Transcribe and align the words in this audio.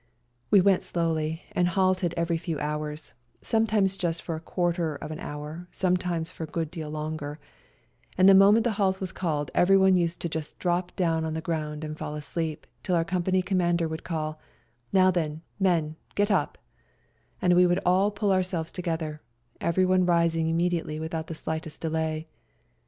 We 0.49 0.61
went 0.61 0.83
slowly 0.83 1.43
and 1.51 1.67
halted 1.67 2.15
every 2.17 2.39
few 2.39 2.57
hours, 2.57 3.13
sometimes 3.43 3.95
just 3.95 4.23
for 4.23 4.33
a 4.33 4.39
quarter 4.39 4.95
of 4.95 5.11
an 5.11 5.19
hour, 5.19 5.67
sometimes 5.71 6.31
for 6.31 6.45
a 6.45 6.47
good 6.47 6.71
deal 6.71 6.89
longer, 6.89 7.37
and 8.17 8.27
the 8.27 8.33
moment 8.33 8.63
the 8.63 8.71
halt 8.81 8.99
was 8.99 9.11
called 9.11 9.51
everyone 9.53 9.97
used 9.97 10.19
to 10.21 10.27
just 10.27 10.57
drop 10.57 10.95
down 10.95 11.23
on 11.23 11.35
the 11.35 11.39
ground 11.39 11.83
and 11.83 11.99
fall 11.99 12.15
asleep 12.15 12.65
till 12.81 12.95
our 12.95 13.05
company 13.05 13.43
Commander 13.43 13.87
would 13.87 14.03
call," 14.03 14.39
Now 14.91 15.11
then, 15.11 15.43
men, 15.59 15.97
get 16.15 16.31
up," 16.31 16.57
and 17.39 17.53
we 17.55 17.67
would 17.67 17.77
all 17.85 18.09
pull 18.09 18.31
ourselves 18.31 18.71
together, 18.71 19.21
everyone 19.59 20.07
rising 20.07 20.47
immediately 20.49 20.99
without 20.99 21.27
the 21.27 21.35
slightest 21.35 21.79
delay. 21.79 22.27